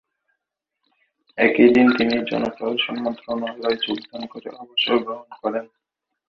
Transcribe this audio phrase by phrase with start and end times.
[1.37, 5.65] একই দিন তিনি জনপ্রশাসন মন্ত্রণালয়ে যোগদান করে অবসর গ্রহণ করেন।